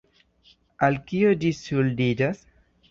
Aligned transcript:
Al 0.89 0.97
kio 1.11 1.37
ĝi 1.45 1.55
ŝuldiĝas? 1.61 2.45